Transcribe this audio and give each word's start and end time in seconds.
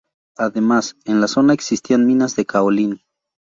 Además, 0.35 0.95
en 1.05 1.21
la 1.21 1.27
zona 1.27 1.53
existían 1.53 2.07
minas 2.07 2.35
de 2.35 2.47
caolín. 2.47 3.01